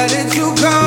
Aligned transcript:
Where 0.00 0.08
did 0.08 0.34
you 0.34 0.54
come 0.54 0.79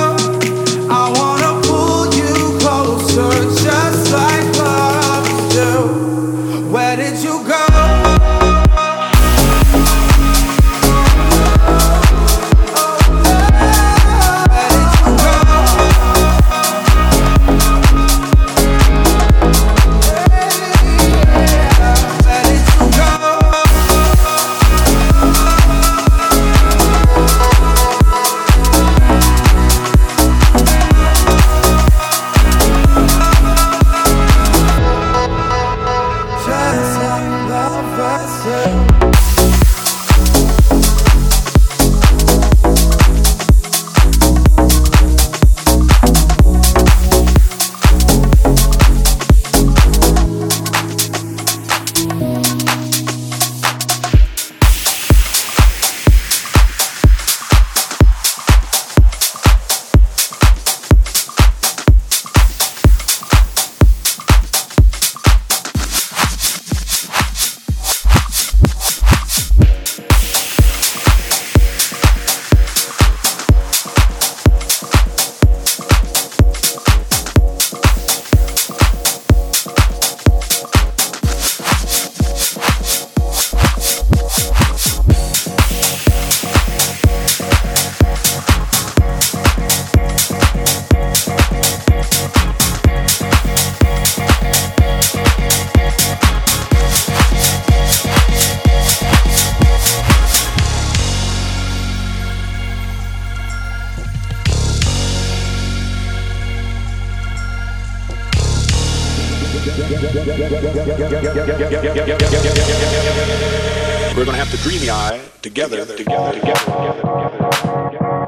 dreamy 114.73 114.89
eye 114.89 115.21
together, 115.43 115.85
together, 115.85 115.97
together, 115.97 116.33
together, 116.33 116.59
together. 116.59 117.01
together, 117.01 117.91
together. 117.91 118.22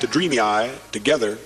to 0.00 0.06
Dreamy 0.06 0.40
Eye 0.40 0.70
together. 0.92 1.38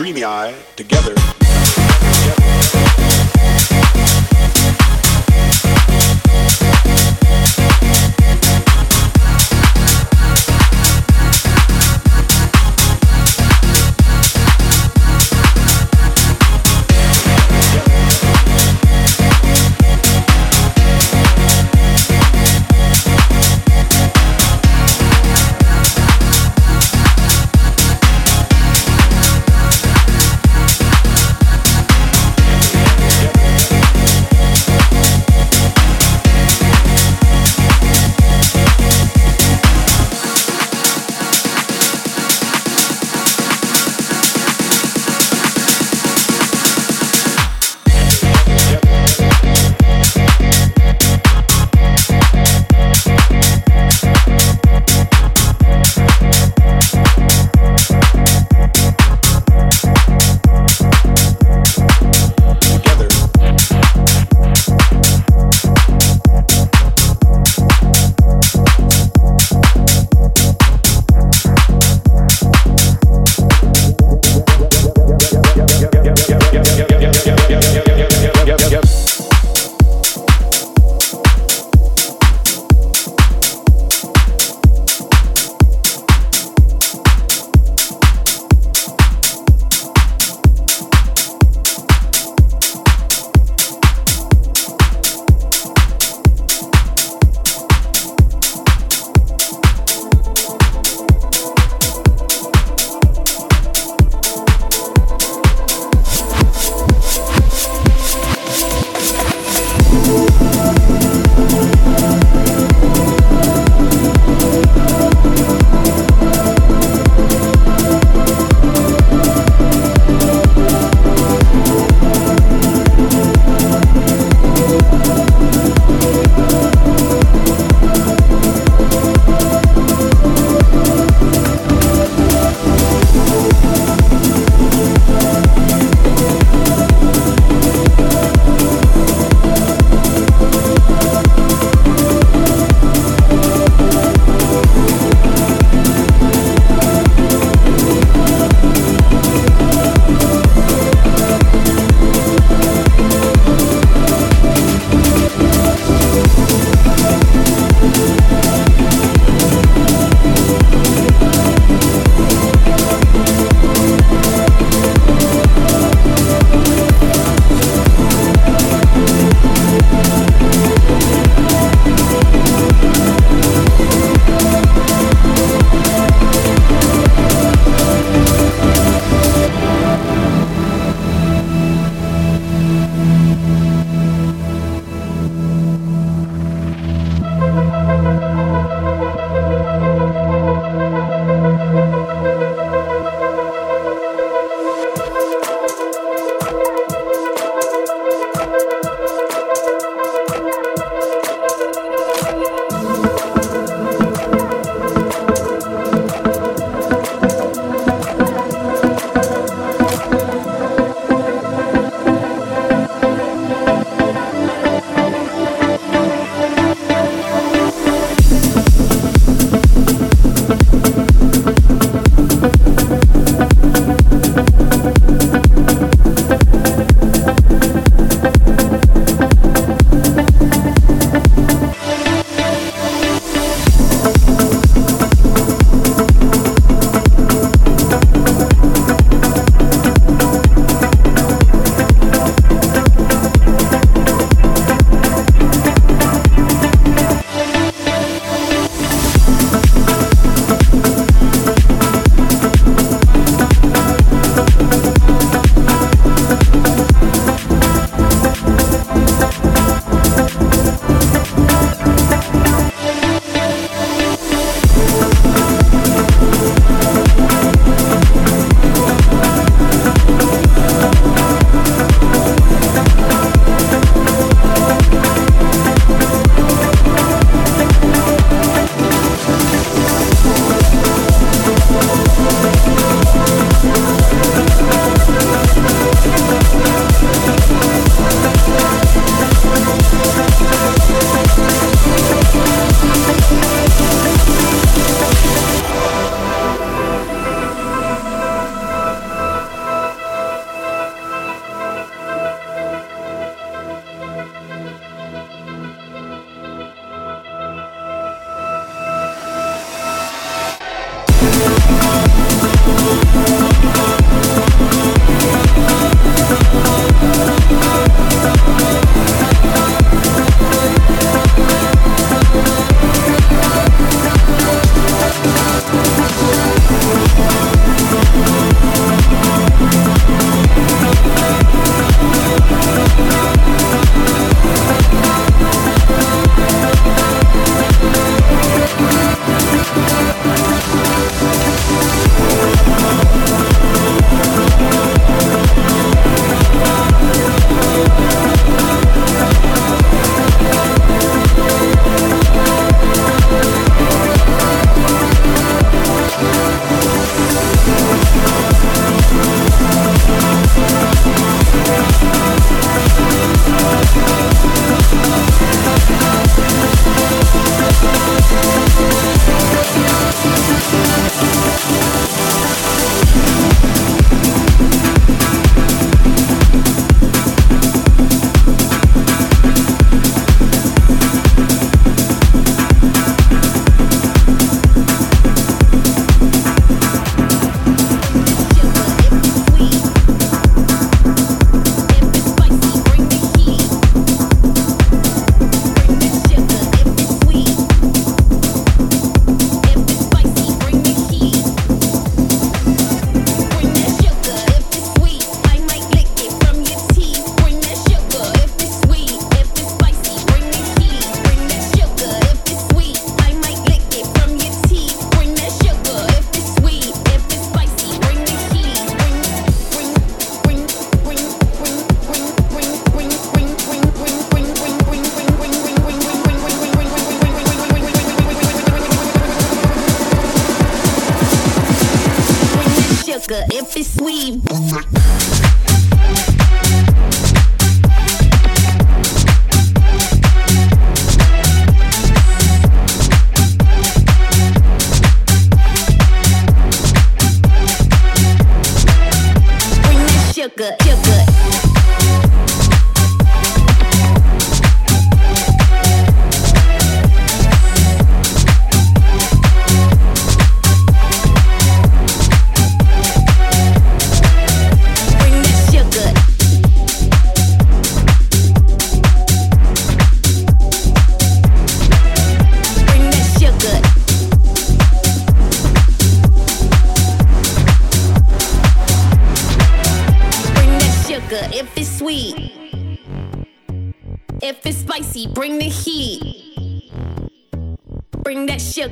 dreamy 0.00 0.24
eye 0.24 0.54
together. 0.76 1.39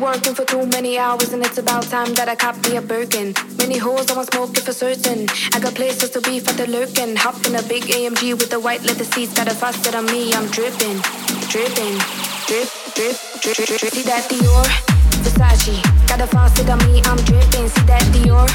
working 0.00 0.34
for 0.34 0.44
too 0.44 0.64
many 0.66 0.98
hours 0.98 1.32
and 1.32 1.44
it's 1.44 1.58
about 1.58 1.84
time 1.84 2.14
that 2.14 2.28
I 2.28 2.34
cop 2.34 2.56
me 2.66 2.76
a 2.76 2.80
Birkin. 2.82 3.34
Many 3.58 3.76
holes 3.76 4.10
I 4.10 4.16
want 4.16 4.32
smoking 4.32 4.64
for 4.64 4.72
certain. 4.72 5.28
I 5.52 5.60
got 5.60 5.74
places 5.74 6.10
to 6.10 6.20
be 6.22 6.40
for 6.40 6.52
the 6.54 6.66
lurking. 6.66 7.16
Hop 7.16 7.36
in 7.44 7.54
a 7.54 7.62
big 7.62 7.84
AMG 7.84 8.32
with 8.40 8.48
the 8.50 8.58
white 8.58 8.82
leather 8.82 9.04
seats. 9.04 9.34
Got 9.34 9.48
a 9.48 9.54
faucet 9.54 9.94
on 9.94 10.06
me, 10.06 10.32
I'm 10.32 10.48
dripping, 10.48 10.96
dripping, 11.52 12.00
drip, 12.48 12.68
drip, 12.96 13.16
drip, 13.44 13.56
drip, 13.56 13.78
drip. 13.78 13.92
See 13.92 14.02
that 14.08 14.24
Dior, 14.32 14.64
Versace. 15.20 15.76
Got 16.08 16.20
a 16.22 16.26
faucet 16.26 16.68
on 16.70 16.78
me, 16.88 17.02
I'm 17.04 17.20
dripping. 17.28 17.68
See 17.68 17.84
that 17.84 18.04
Dior, 18.16 18.48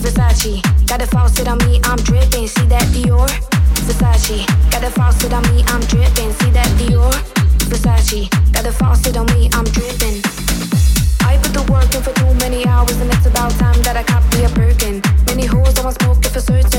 Versace. 0.00 0.64
Got 0.86 1.02
a 1.02 1.06
faucet 1.06 1.46
on 1.46 1.58
me, 1.68 1.80
I'm 1.84 2.00
dripping. 2.08 2.48
See 2.48 2.66
that 2.72 2.88
Dior, 2.96 3.28
Versace. 3.84 4.48
Got 4.70 4.84
a 4.84 4.90
faucet 4.90 5.32
on 5.32 5.42
me, 5.52 5.62
I'm 5.68 5.80
dripping. 5.92 6.32
See 6.40 6.50
that 6.56 6.70
Dior, 6.80 7.12
Versace. 7.68 8.30
Got 8.52 8.64
a 8.64 8.72
faucet 8.72 9.16
on 9.16 9.26
me, 9.34 9.50
I'm 9.52 9.64
dripping. 9.64 10.35
Many 12.56 12.68
hours, 12.70 12.98
and 13.00 13.12
it's 13.12 13.26
about 13.26 13.50
time 13.52 13.80
that 13.82 13.96
I 13.96 14.02
cop 14.02 14.22
me 14.34 14.44
a 14.44 14.48
Birkin. 14.48 15.02
Many 15.26 15.44
holes, 15.44 15.78
I 15.78 15.84
want 15.84 16.00
smoking 16.00 16.32
for 16.32 16.40
certain. 16.40 16.75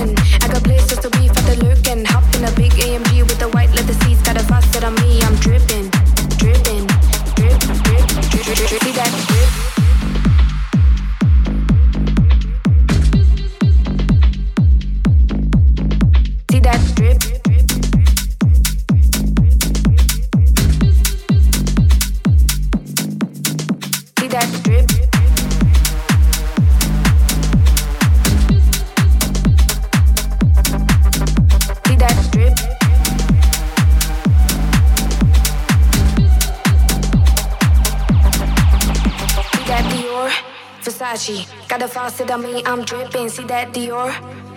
Versace. 41.28 41.68
Got 41.68 41.82
a 41.82 41.88
faucet 41.88 42.32
on 42.32 42.42
me, 42.42 42.64
I'm 42.66 42.84
dripping. 42.84 43.30
See 43.30 43.44
that 43.46 43.74
Dior? 43.74 44.12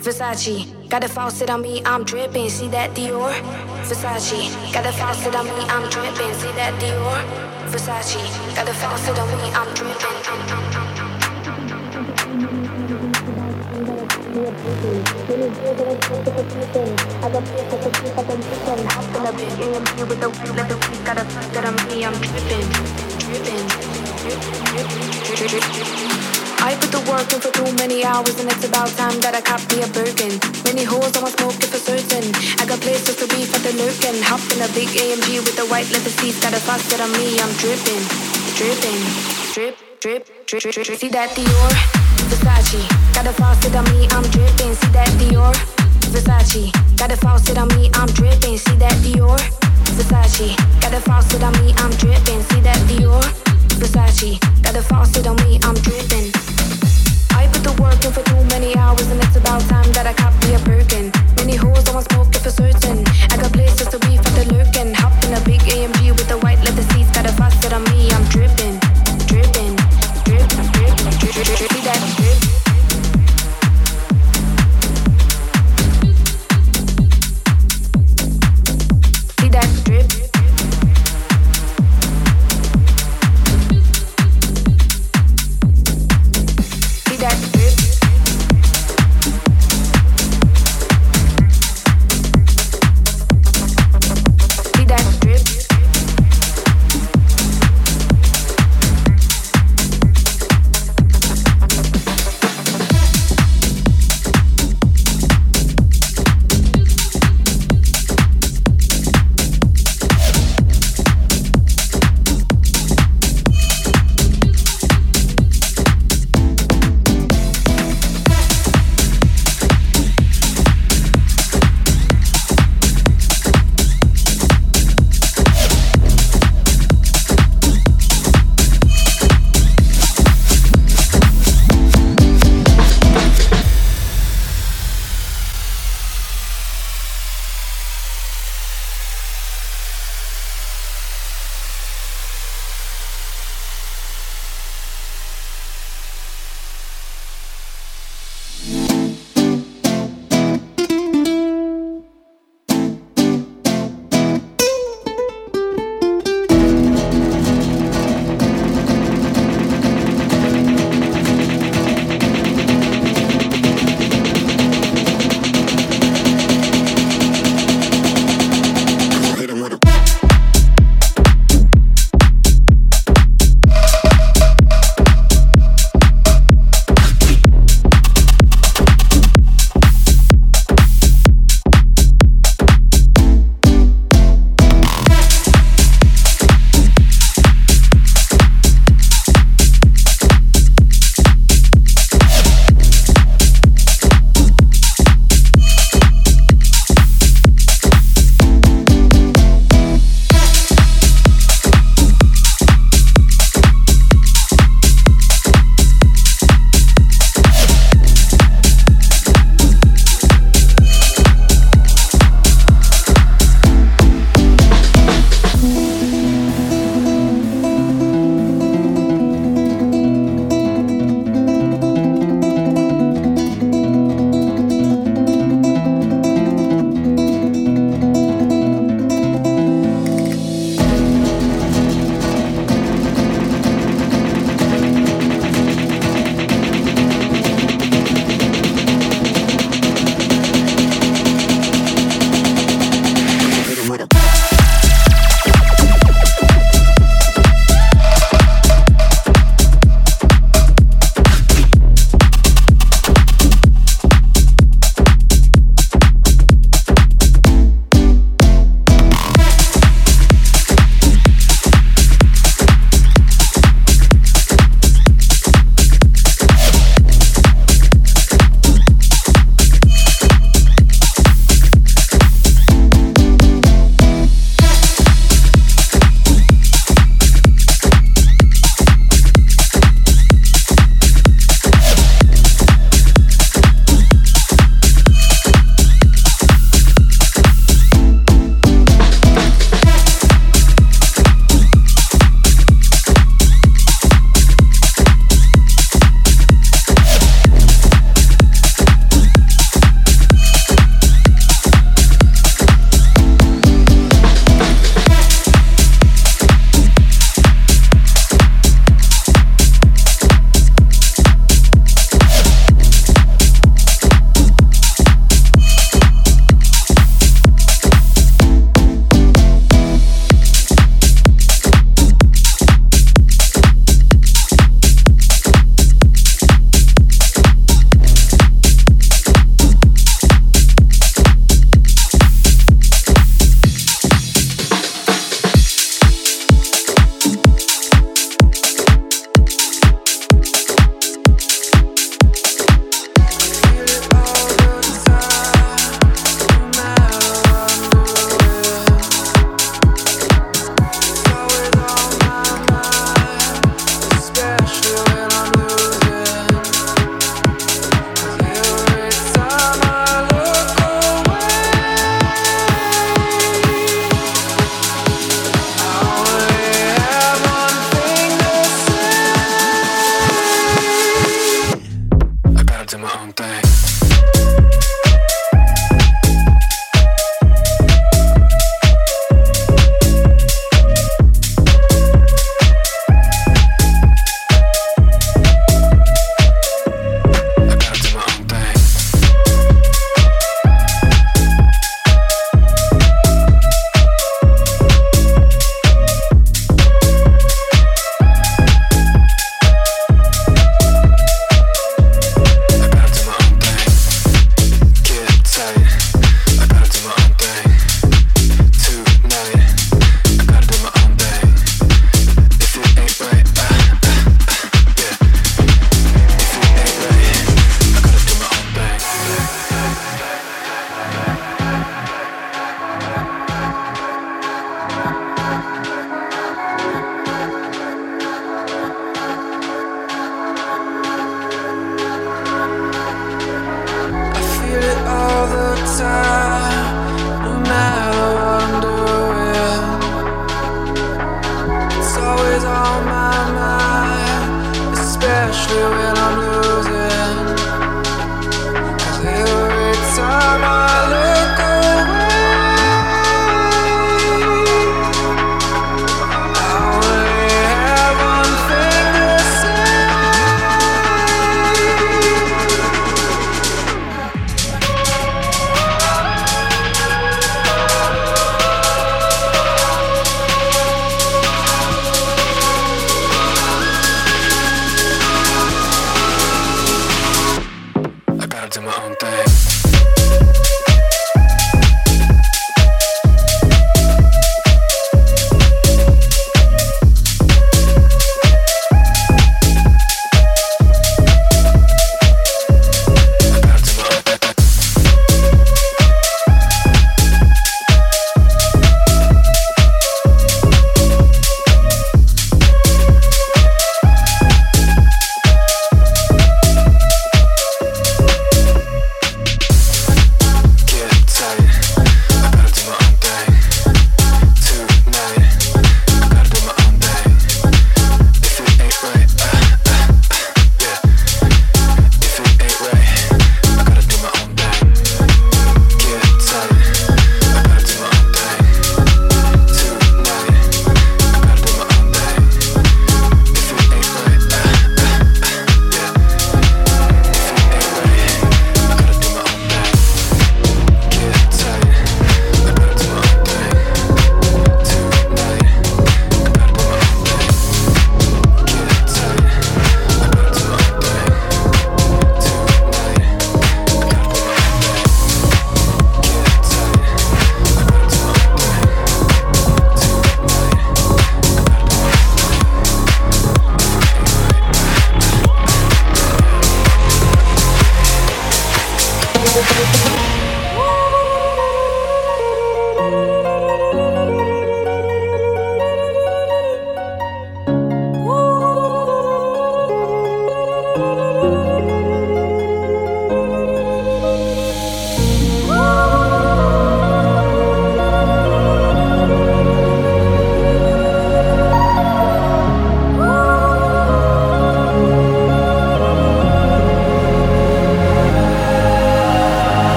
Versace. 0.00 0.88
Got 0.88 1.04
a 1.04 1.08
faucet 1.08 1.50
on 1.50 1.60
me, 1.62 1.82
I'm 1.84 2.04
dripping. 2.04 2.48
See 2.48 2.68
that 2.68 2.94
Dior? 2.94 3.32
Versace. 3.84 4.72
Got 4.72 4.86
a 4.86 4.92
faucet 4.92 5.34
on 5.34 5.44
me, 5.44 5.52
I'm 5.68 5.88
dripping. 5.90 6.34
See 6.34 6.52
that 6.56 6.74
Dior? 6.80 7.20
Versace. 7.68 8.56
Got 8.56 8.68
a 8.68 8.74
faucet 8.74 9.18
on 9.18 9.28
me, 9.28 9.52
I'm 9.52 9.74
dripping. 9.74 9.94
I 17.22 17.30
got 17.30 17.44
places 17.44 17.80
to 17.84 17.90
keep 17.90 18.18
up 18.18 18.26
AMG 19.34 20.08
with 20.08 20.20
the 20.20 20.28
white 20.28 20.56
leather 20.56 20.78
seat. 20.82 21.04
Got 21.04 21.18
a 21.18 21.24
faucet 21.24 21.64
on 21.64 21.74
me, 21.88 22.04
I'm 22.04 22.12
dripping, 22.14 23.03
I 26.60 26.76
put 26.76 26.92
the 26.92 27.00
work 27.08 27.24
in 27.32 27.40
for 27.40 27.48
too 27.56 27.72
many 27.80 28.04
hours 28.04 28.36
and 28.36 28.52
it's 28.52 28.68
about 28.68 28.92
time 29.00 29.16
that 29.24 29.32
I 29.32 29.40
cop 29.40 29.64
me 29.72 29.80
a 29.80 29.88
Birkin. 29.96 30.36
Many 30.68 30.84
holes 30.84 31.16
I 31.16 31.24
want 31.24 31.32
smoking 31.40 31.72
for 31.72 31.80
certain. 31.80 32.20
I 32.60 32.68
got 32.68 32.84
places 32.84 33.16
to 33.16 33.26
be 33.32 33.48
for 33.48 33.64
the 33.64 33.72
lurking. 33.80 34.20
Hop 34.28 34.44
in 34.52 34.60
a 34.60 34.68
big 34.76 34.92
AMG 34.92 35.40
with 35.40 35.56
the 35.56 35.64
white 35.72 35.88
leather 35.88 36.12
seats. 36.20 36.36
Got 36.44 36.52
a 36.52 36.60
faucet 36.60 37.00
on 37.00 37.16
me, 37.16 37.40
I'm 37.40 37.48
dripping, 37.56 38.04
dripping, 38.60 39.00
drip, 39.56 39.80
drip, 40.04 40.28
drip, 40.44 40.60
drip, 40.60 40.84
drip. 40.84 41.00
See 41.00 41.08
that 41.16 41.32
Dior, 41.32 41.72
Versace. 42.28 42.84
Got 43.16 43.24
a 43.24 43.32
faucet 43.32 43.72
on 43.72 43.88
me, 43.88 44.04
I'm 44.12 44.28
dripping. 44.28 44.76
See 44.76 44.92
that 44.92 45.08
Dior, 45.16 45.56
Versace. 46.12 46.68
Got 47.00 47.08
a 47.12 47.16
faucet 47.16 47.56
on 47.56 47.72
me, 47.72 47.88
I'm 47.96 48.08
dripping. 48.12 48.60
See 48.60 48.76
that 48.76 48.92
Dior, 49.00 49.40
Versace. 49.92 50.56
Got 50.80 50.94
a 50.94 51.00
faucet 51.00 51.42
on 51.42 51.52
me, 51.64 51.72
I'm 51.78 51.90
dripping. 51.92 52.42
See 52.42 52.60
that 52.60 52.78
Dior, 52.88 53.22
Versace. 53.80 54.38
Got 54.62 54.76
a 54.76 54.82
faucet 54.82 55.26
on 55.26 55.36
me, 55.36 55.60
I'm 55.62 55.74
dripping 55.74 56.32
I 57.44 57.48
put 57.48 57.62
the 57.62 57.72
working 57.82 58.12
for 58.12 58.22
too 58.22 58.42
many 58.48 58.74
hours 58.76 59.06
and 59.10 59.20
it's 59.20 59.36
about 59.36 59.60
time 59.62 59.90
that 59.92 60.06
I 60.06 60.14
cop 60.14 60.32
me 60.44 60.54
a 60.54 60.58